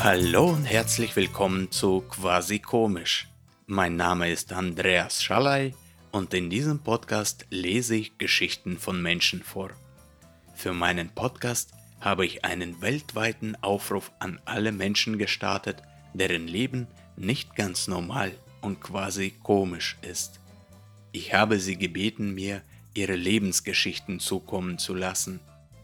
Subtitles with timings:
[0.00, 3.28] Hallo und herzlich willkommen zu Quasi Komisch.
[3.66, 5.74] Mein Name ist Andreas Schallei
[6.12, 9.70] und in diesem Podcast lese ich Geschichten von Menschen vor.
[10.54, 15.82] Für meinen Podcast habe ich einen weltweiten Aufruf an alle Menschen gestartet,
[16.14, 16.86] deren Leben
[17.16, 20.40] nicht ganz normal und quasi komisch ist.
[21.12, 22.62] Ich habe sie gebeten, mir
[22.94, 25.40] ihre Lebensgeschichten zukommen zu lassen.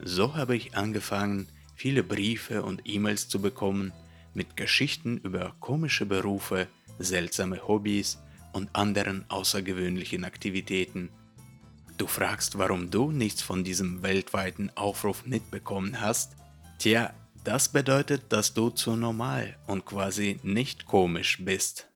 [0.06, 3.90] So habe ich angefangen, viele Briefe und E-Mails zu bekommen
[4.34, 6.68] mit Geschichten über komische Berufe,
[6.98, 8.18] seltsame Hobbys
[8.52, 11.08] und anderen außergewöhnlichen Aktivitäten.
[11.96, 16.36] Du fragst, warum du nichts von diesem weltweiten Aufruf mitbekommen hast?
[16.78, 21.88] Tja, das bedeutet, dass du zu normal und quasi nicht komisch bist.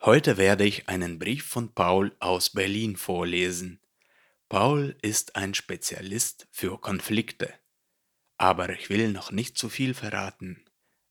[0.00, 3.78] Heute werde ich einen Brief von Paul aus Berlin vorlesen.
[4.50, 7.54] Paul ist ein Spezialist für Konflikte.
[8.36, 10.64] Aber ich will noch nicht zu viel verraten.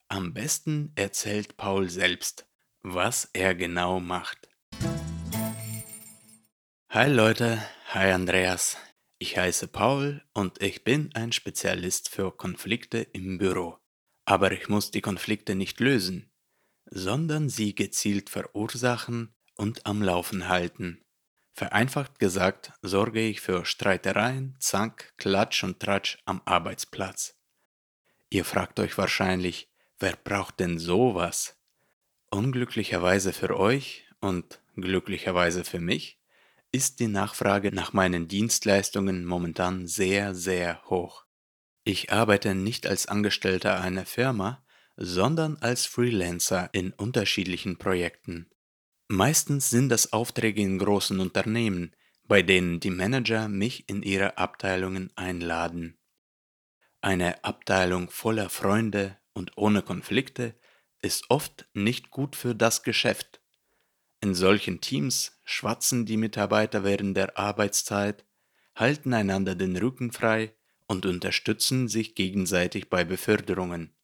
[0.10, 2.50] Am besten erzählt Paul selbst,
[2.82, 4.50] was er genau macht.
[6.90, 8.76] Hi Leute, hi Andreas.
[9.20, 13.78] Ich heiße Paul und ich bin ein Spezialist für Konflikte im Büro.
[14.26, 16.30] Aber ich muss die Konflikte nicht lösen,
[16.92, 21.06] sondern sie gezielt verursachen und am Laufen halten.
[21.60, 27.36] Vereinfacht gesagt sorge ich für Streitereien, Zank, Klatsch und Tratsch am Arbeitsplatz.
[28.30, 31.58] Ihr fragt euch wahrscheinlich, wer braucht denn sowas?
[32.30, 36.22] Unglücklicherweise für euch und glücklicherweise für mich
[36.72, 41.26] ist die Nachfrage nach meinen Dienstleistungen momentan sehr, sehr hoch.
[41.84, 44.64] Ich arbeite nicht als Angestellter einer Firma,
[44.96, 48.50] sondern als Freelancer in unterschiedlichen Projekten.
[49.10, 51.94] Meistens sind das Aufträge in großen Unternehmen,
[52.24, 55.98] bei denen die Manager mich in ihre Abteilungen einladen.
[57.02, 60.56] Eine Abteilung voller Freunde und ohne Konflikte
[61.02, 63.40] ist oft nicht gut für das Geschäft
[64.22, 68.26] in solchen Teams schwatzen die Mitarbeiter während der Arbeitszeit,
[68.76, 70.54] halten einander den Rücken frei
[70.88, 73.96] und unterstützen sich gegenseitig bei Beförderungen.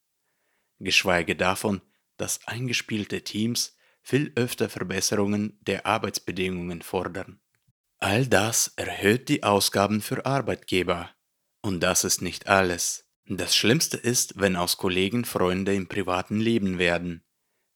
[0.78, 1.82] Geschweige davon,
[2.16, 3.75] dass eingespielte Teams
[4.06, 7.40] viel öfter Verbesserungen der Arbeitsbedingungen fordern.
[7.98, 11.10] All das erhöht die Ausgaben für Arbeitgeber.
[11.60, 13.06] Und das ist nicht alles.
[13.26, 17.26] Das Schlimmste ist, wenn aus Kollegen Freunde im privaten Leben werden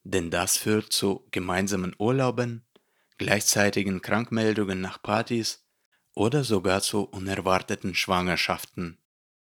[0.05, 2.67] denn das führt zu gemeinsamen Urlauben,
[3.19, 5.67] gleichzeitigen Krankmeldungen nach Partys
[6.15, 8.99] oder sogar zu unerwarteten Schwangerschaften.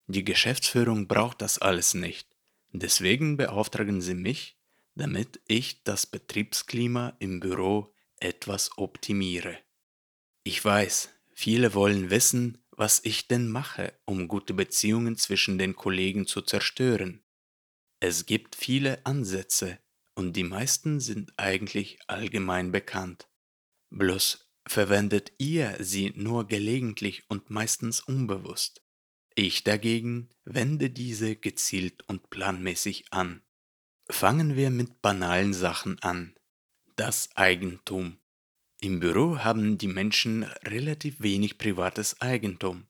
[0.06, 2.28] Die Geschäftsführung braucht das alles nicht,
[2.72, 4.58] deswegen beauftragen sie mich,
[4.94, 9.58] damit ich das Betriebsklima im Büro etwas optimiere.
[10.44, 16.26] Ich weiß, viele wollen wissen, was ich denn mache, um gute Beziehungen zwischen den Kollegen
[16.26, 17.22] zu zerstören.
[18.00, 19.78] Es gibt viele Ansätze,
[20.14, 23.28] und die meisten sind eigentlich allgemein bekannt.
[23.90, 28.82] Bloß verwendet ihr sie nur gelegentlich und meistens unbewusst.
[29.34, 33.42] Ich dagegen wende diese gezielt und planmäßig an.
[34.10, 36.34] Fangen wir mit banalen Sachen an.
[36.96, 38.18] Das Eigentum.
[38.80, 42.86] Im Büro haben die Menschen relativ wenig privates Eigentum,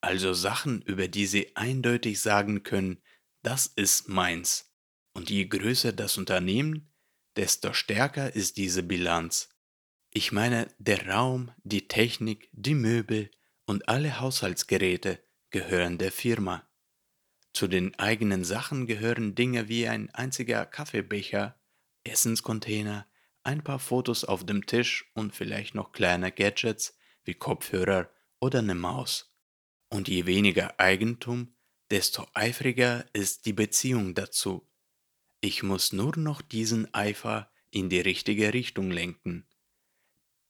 [0.00, 2.98] also Sachen, über die sie eindeutig sagen können,
[3.42, 4.72] das ist meins.
[5.12, 6.92] Und je größer das Unternehmen,
[7.36, 9.50] desto stärker ist diese Bilanz.
[10.12, 13.30] Ich meine, der Raum, die Technik, die Möbel
[13.66, 16.68] und alle Haushaltsgeräte gehören der Firma.
[17.56, 21.58] Zu den eigenen Sachen gehören Dinge wie ein einziger Kaffeebecher,
[22.04, 23.06] Essenscontainer,
[23.44, 28.74] ein paar Fotos auf dem Tisch und vielleicht noch kleine Gadgets wie Kopfhörer oder eine
[28.74, 29.34] Maus.
[29.88, 31.54] Und je weniger Eigentum,
[31.90, 34.68] desto eifriger ist die Beziehung dazu.
[35.40, 39.46] Ich muss nur noch diesen Eifer in die richtige Richtung lenken.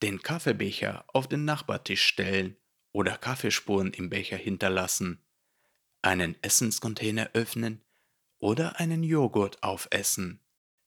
[0.03, 2.56] Den Kaffeebecher auf den Nachbartisch stellen
[2.91, 5.22] oder Kaffeespuren im Becher hinterlassen,
[6.06, 7.84] einen Essenscontainer öffnen
[8.38, 10.41] oder einen Joghurt aufessen.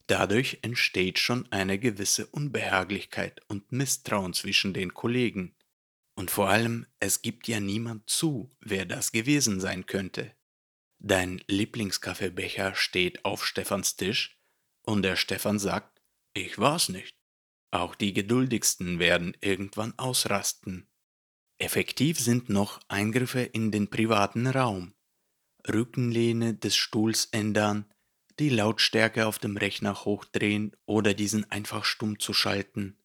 [0.07, 5.56] Dadurch entsteht schon eine gewisse Unbehaglichkeit und Misstrauen zwischen den Kollegen.
[6.16, 10.33] Und vor allem, es gibt ja niemand zu, wer das gewesen sein könnte.
[10.98, 14.38] Dein Lieblingskaffeebecher steht auf Stefans Tisch
[14.81, 16.01] und der Stefan sagt,
[16.33, 17.13] ich war's nicht.
[17.71, 20.89] Auch die geduldigsten werden irgendwann ausrasten.
[21.57, 24.94] Effektiv sind noch Eingriffe in den privaten Raum.
[25.74, 27.86] Rückenlehne des Stuhls ändern,
[28.39, 32.98] die Lautstärke auf dem Rechner hochdrehen oder diesen einfach stumm zu schalten.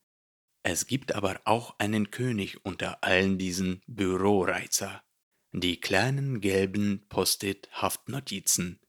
[0.63, 5.03] Es gibt aber auch einen König unter allen diesen Büroreizer.
[5.53, 8.81] Die kleinen gelben Post-it-Haftnotizen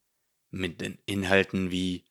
[0.50, 2.04] mit den Inhalten wie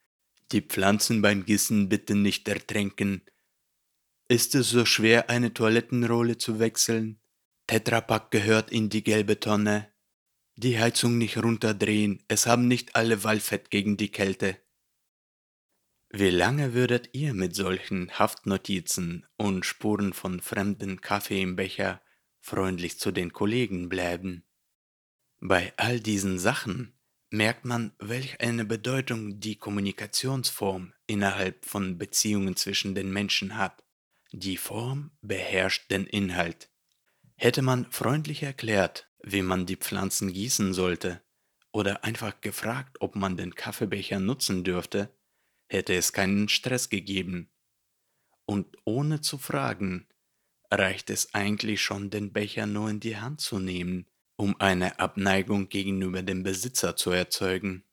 [0.52, 3.24] die Pflanzen beim Gießen bitte nicht ertränken.
[4.28, 7.20] Ist es so schwer, eine Toilettenrolle zu wechseln?
[7.68, 9.92] Tetrapack gehört in die gelbe Tonne.
[10.58, 14.58] Die Heizung nicht runterdrehen, es haben nicht alle Wallfett gegen die Kälte.
[16.10, 22.02] Wie lange würdet ihr mit solchen Haftnotizen und Spuren von fremden Kaffee im Becher
[22.40, 24.46] freundlich zu den Kollegen bleiben?
[25.42, 26.94] Bei all diesen Sachen
[27.30, 33.84] merkt man, welch eine Bedeutung die Kommunikationsform innerhalb von Beziehungen zwischen den Menschen hat.
[34.32, 36.70] Die Form beherrscht den Inhalt.
[37.36, 41.22] Hätte man freundlich erklärt, wie man die Pflanzen gießen sollte,
[41.72, 45.10] oder einfach gefragt, ob man den Kaffeebecher nutzen dürfte,
[45.68, 47.50] hätte es keinen Stress gegeben.
[48.46, 50.08] Und ohne zu fragen,
[50.72, 54.08] reicht es eigentlich schon, den Becher nur in die Hand zu nehmen
[54.38, 57.84] um eine Abneigung gegenüber dem Besitzer zu erzeugen.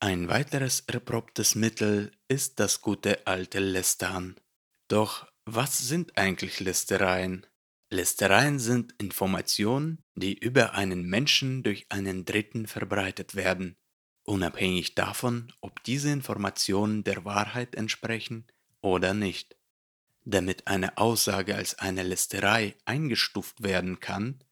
[0.00, 4.36] Ein weiteres erprobtes Mittel ist das gute alte Lästern.
[4.88, 7.46] Doch was sind eigentlich Lästereien?
[7.88, 13.76] Lästereien sind Informationen, die über einen Menschen durch einen Dritten verbreitet werden,
[14.24, 18.46] unabhängig davon, ob diese Informationen der Wahrheit entsprechen
[18.80, 19.56] oder nicht.
[20.24, 24.42] Damit eine Aussage als eine Lästerei eingestuft werden kann,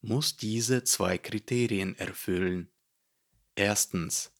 [0.00, 2.70] muss diese zwei Kriterien erfüllen.
[3.56, 4.32] Erstens.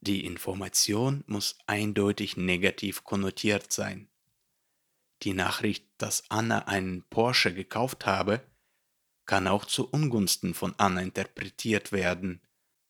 [0.00, 4.08] Die Information muss eindeutig negativ konnotiert sein.
[5.24, 8.42] Die Nachricht, dass Anna einen Porsche gekauft habe,
[9.24, 12.42] kann auch zu Ungunsten von Anna interpretiert werden.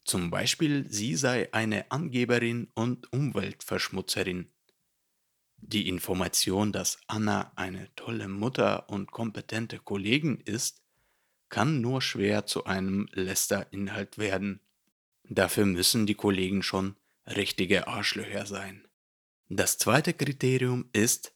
[0.05, 4.51] Zum Beispiel, sie sei eine Angeberin und Umweltverschmutzerin.
[5.59, 10.83] Die Information, dass Anna eine tolle Mutter und kompetente Kollegin ist,
[11.49, 14.61] kann nur schwer zu einem Lästerinhalt werden.
[15.23, 16.97] Dafür müssen die Kollegen schon
[17.27, 18.87] richtige Arschlöcher sein.
[19.49, 21.33] Das zweite Kriterium ist,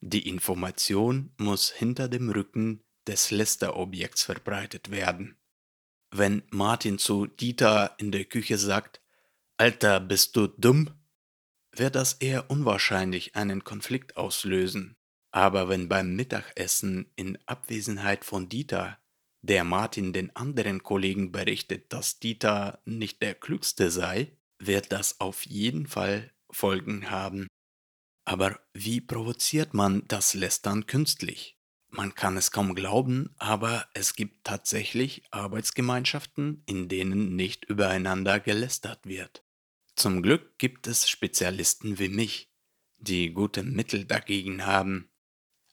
[0.00, 5.36] die Information muss hinter dem Rücken des Lästerobjekts verbreitet werden.
[6.10, 9.00] Wenn Martin zu Dieter in der Küche sagt,
[9.56, 10.98] Alter, bist du dumm?
[11.78, 14.96] wird das eher unwahrscheinlich einen Konflikt auslösen.
[15.30, 18.98] Aber wenn beim Mittagessen in Abwesenheit von Dieter
[19.42, 25.46] der Martin den anderen Kollegen berichtet, dass Dieter nicht der Klügste sei, wird das auf
[25.46, 27.46] jeden Fall Folgen haben.
[28.28, 31.56] Aber wie provoziert man das Lästern künstlich?
[31.88, 39.06] Man kann es kaum glauben, aber es gibt tatsächlich Arbeitsgemeinschaften, in denen nicht übereinander gelästert
[39.06, 39.46] wird.
[39.96, 42.52] Zum Glück gibt es Spezialisten wie mich,
[42.98, 45.08] die gute Mittel dagegen haben.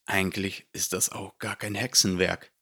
[0.06, 2.54] Eigentlich ist das auch gar kein Hexenwerk.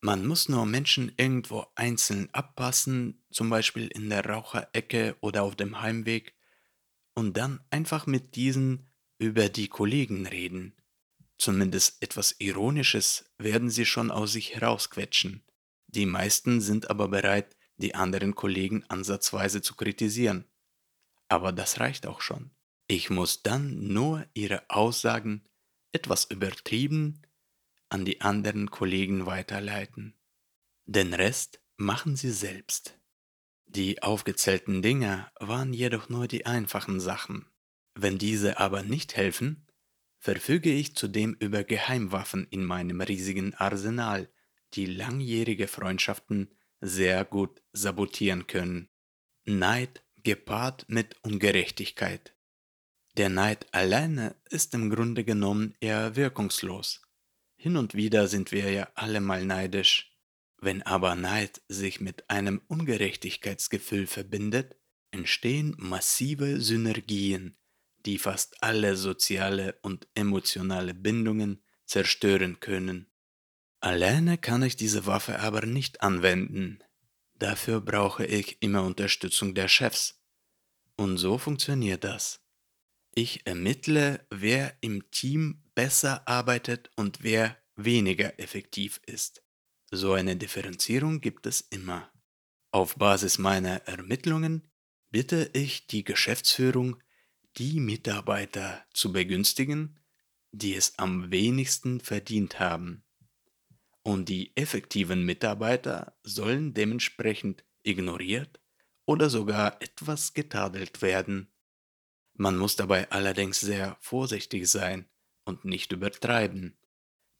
[0.00, 5.82] Man muss nur Menschen irgendwo einzeln abpassen, zum Beispiel in der Raucherecke oder auf dem
[5.82, 6.34] Heimweg,
[7.14, 8.91] und dann einfach mit diesen
[9.22, 10.74] über die Kollegen reden.
[11.38, 15.44] Zumindest etwas Ironisches werden sie schon aus sich herausquetschen.
[15.86, 20.44] Die meisten sind aber bereit, die anderen Kollegen ansatzweise zu kritisieren.
[21.28, 22.50] Aber das reicht auch schon.
[22.88, 25.44] Ich muss dann nur ihre Aussagen
[25.92, 27.22] etwas übertrieben
[27.90, 30.14] an die anderen Kollegen weiterleiten.
[30.86, 32.98] Den Rest machen sie selbst.
[33.66, 37.51] Die aufgezählten Dinge waren jedoch nur die einfachen Sachen.
[37.94, 39.66] Wenn diese aber nicht helfen,
[40.18, 44.30] verfüge ich zudem über Geheimwaffen in meinem riesigen Arsenal,
[44.74, 48.88] die langjährige Freundschaften sehr gut sabotieren können.
[49.44, 52.34] Neid gepaart mit Ungerechtigkeit.
[53.16, 57.02] Der Neid alleine ist im Grunde genommen eher wirkungslos.
[57.56, 60.16] Hin und wieder sind wir ja alle mal neidisch.
[60.58, 64.76] Wenn aber Neid sich mit einem Ungerechtigkeitsgefühl verbindet,
[65.10, 67.56] entstehen massive Synergien,
[68.06, 73.10] die fast alle soziale und emotionale Bindungen zerstören können.
[73.80, 76.78] Alleine kann ich diese Waffe aber nicht anwenden.
[77.34, 80.22] Dafür brauche ich immer Unterstützung der Chefs.
[80.96, 82.40] Und so funktioniert das.
[83.14, 89.42] Ich ermittle, wer im Team besser arbeitet und wer weniger effektiv ist.
[89.90, 92.10] So eine Differenzierung gibt es immer.
[92.70, 94.70] Auf Basis meiner Ermittlungen
[95.10, 97.02] bitte ich die Geschäftsführung,
[97.56, 100.00] die Mitarbeiter zu begünstigen,
[100.52, 103.04] die es am wenigsten verdient haben.
[104.02, 108.60] Und die effektiven Mitarbeiter sollen dementsprechend ignoriert
[109.06, 111.52] oder sogar etwas getadelt werden.
[112.34, 115.08] Man muss dabei allerdings sehr vorsichtig sein
[115.44, 116.78] und nicht übertreiben,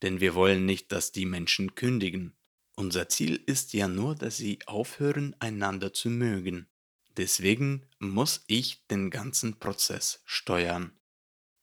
[0.02, 2.36] denn wir wollen nicht, dass die Menschen kündigen.
[2.76, 6.68] Unser Ziel ist ja nur, dass sie aufhören, einander zu mögen.
[7.16, 10.92] Deswegen muss ich den ganzen Prozess steuern.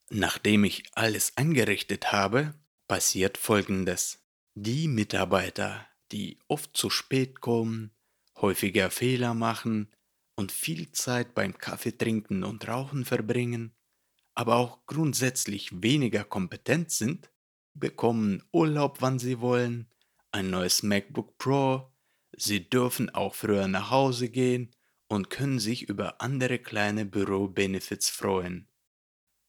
[0.10, 2.54] Nachdem ich alles eingerichtet habe,
[2.88, 4.26] passiert Folgendes.
[4.56, 7.92] Die Mitarbeiter, die oft zu spät kommen,
[8.36, 9.92] häufiger Fehler machen
[10.36, 13.76] und viel Zeit beim Kaffeetrinken und Rauchen verbringen,
[14.34, 17.32] aber auch grundsätzlich weniger kompetent sind,
[17.74, 19.92] bekommen Urlaub, wann sie wollen,
[20.32, 21.92] ein neues MacBook Pro,
[22.36, 24.72] sie dürfen auch früher nach Hause gehen
[25.10, 28.68] und können sich über andere kleine Büro-Benefits freuen.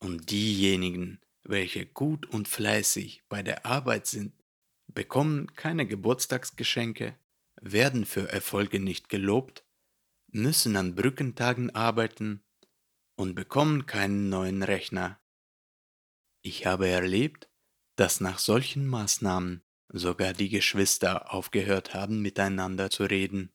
[0.00, 4.33] Und diejenigen, welche gut und fleißig bei der Arbeit sind,
[4.88, 7.17] bekommen keine Geburtstagsgeschenke,
[7.61, 9.64] werden für Erfolge nicht gelobt,
[10.33, 12.43] müssen an Brückentagen arbeiten
[13.17, 15.21] und bekommen keinen neuen Rechner.
[16.43, 17.50] Ich habe erlebt,
[17.97, 23.52] dass nach solchen Maßnahmen sogar die Geschwister aufgehört haben, miteinander zu reden.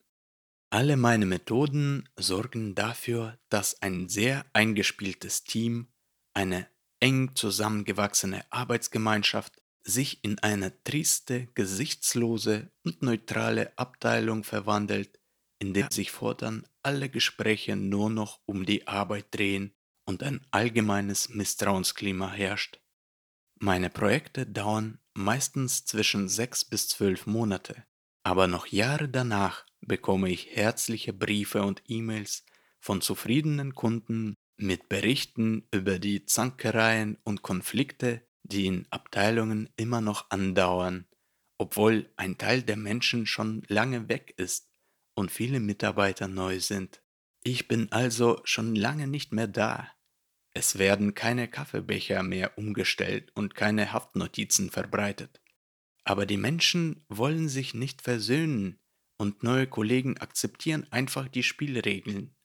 [0.69, 5.87] Alle meine Methoden sorgen dafür, dass ein sehr eingespieltes Team,
[6.33, 6.67] eine
[6.99, 15.19] eng zusammengewachsene Arbeitsgemeinschaft sich in eine triste, gesichtslose und neutrale Abteilung verwandelt,
[15.59, 21.29] in der sich fortan alle Gespräche nur noch um die Arbeit drehen und ein allgemeines
[21.29, 22.79] Misstrauensklima herrscht.
[23.59, 27.85] Meine Projekte dauern meistens zwischen sechs bis zwölf Monate,
[28.23, 32.45] aber noch Jahre danach bekomme ich herzliche Briefe und E-Mails
[32.79, 40.29] von zufriedenen Kunden mit Berichten über die Zankereien und Konflikte, die in Abteilungen immer noch
[40.29, 41.07] andauern,
[41.57, 44.69] obwohl ein Teil der Menschen schon lange weg ist
[45.15, 47.01] und viele Mitarbeiter neu sind.
[47.43, 49.91] Ich bin also schon lange nicht mehr da.
[50.53, 55.41] Es werden keine Kaffeebecher mehr umgestellt und keine Haftnotizen verbreitet.
[56.03, 58.79] Aber die Menschen wollen sich nicht versöhnen
[59.17, 62.35] und neue Kollegen akzeptieren einfach die Spielregeln.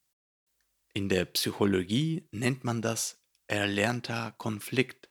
[0.93, 5.09] In der Psychologie nennt man das erlernter Konflikt.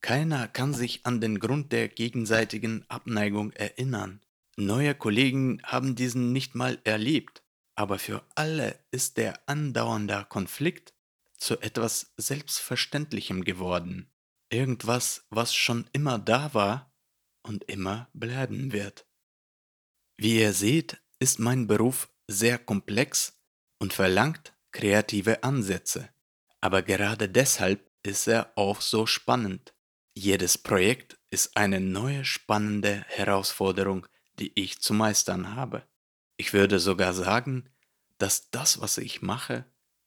[0.00, 4.20] Keiner kann sich an den Grund der gegenseitigen Abneigung erinnern.
[4.56, 7.42] Neue Kollegen haben diesen nicht mal erlebt,
[7.74, 10.94] aber für alle ist der andauernde Konflikt
[11.36, 14.10] zu etwas Selbstverständlichem geworden.
[14.50, 16.94] Irgendwas, was schon immer da war
[17.42, 19.06] und immer bleiben wird.
[20.16, 23.40] Wie ihr seht, ist mein Beruf sehr komplex
[23.78, 26.08] und verlangt kreative Ansätze.
[26.60, 29.74] Aber gerade deshalb ist er auch so spannend.
[30.14, 34.06] Jedes Projekt ist eine neue spannende Herausforderung,
[34.38, 35.86] die ich zu meistern habe.
[36.36, 37.68] Ich würde sogar sagen,
[38.18, 39.64] dass das, was ich mache,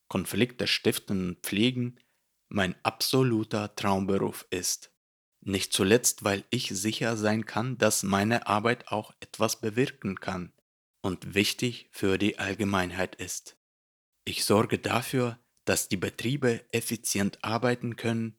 [0.08, 2.00] Konflikte stiften und pflegen,
[2.48, 4.92] mein absoluter Traumberuf ist.
[5.48, 10.52] Nicht zuletzt, weil ich sicher sein kann, dass meine Arbeit auch etwas bewirken kann
[11.02, 13.56] und wichtig für die Allgemeinheit ist.
[14.26, 18.36] Ich sorge dafür, dass die Betriebe effizient arbeiten können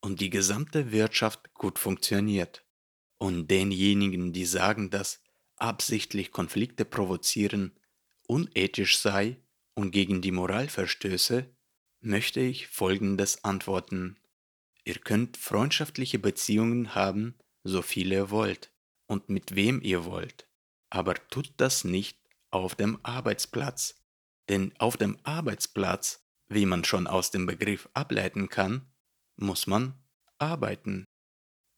[0.00, 2.64] und die gesamte Wirtschaft gut funktioniert.
[3.18, 5.22] Und denjenigen, die sagen, dass
[5.58, 7.78] absichtlich Konflikte provozieren
[8.26, 9.36] unethisch sei
[9.74, 11.48] und gegen die Moral verstöße,
[12.00, 14.18] möchte ich Folgendes antworten.
[14.88, 18.72] Ihr könnt freundschaftliche Beziehungen haben, so viel ihr wollt
[19.06, 20.48] und mit wem ihr wollt,
[20.88, 22.18] aber tut das nicht
[22.50, 24.02] auf dem Arbeitsplatz.
[24.48, 28.90] Denn auf dem Arbeitsplatz, wie man schon aus dem Begriff ableiten kann,
[29.36, 29.92] muss man
[30.38, 31.04] arbeiten.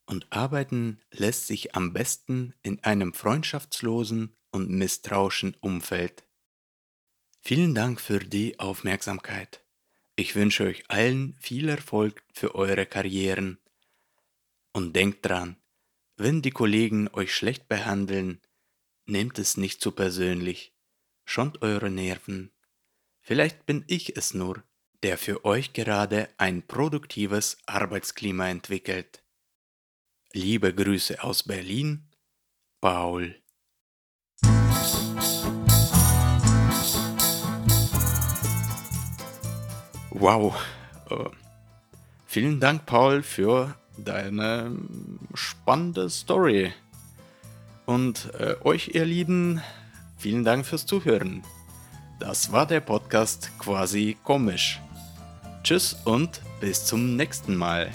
[0.07, 6.29] Und arbeiten lässt sich am besten in einem freundschaftslosen und misstrauischen Umfeld.
[7.41, 9.65] Vielen Dank für die Aufmerksamkeit.
[10.21, 13.59] Ich wünsche euch allen viel Erfolg für eure Karrieren.
[14.71, 15.57] Und denkt dran,
[16.19, 18.39] wenn die Kollegen euch schlecht behandeln,
[19.07, 20.75] nehmt es nicht zu persönlich.
[21.25, 22.53] Schont eure Nerven.
[23.23, 24.63] Vielleicht bin ich es nur,
[25.03, 29.25] der für euch gerade ein produktives Arbeitsklima entwickelt.
[30.35, 32.11] Liebe Grüße aus Berlin,
[32.83, 33.41] Paul.
[40.21, 40.55] Wow.
[41.11, 41.31] Uh,
[42.27, 44.77] vielen Dank, Paul, für deine
[45.33, 46.75] spannende Story.
[47.87, 49.63] Und äh, euch, ihr Lieben,
[50.19, 51.43] vielen Dank fürs Zuhören.
[52.19, 54.79] Das war der Podcast quasi komisch.
[55.63, 57.91] Tschüss und bis zum nächsten Mal.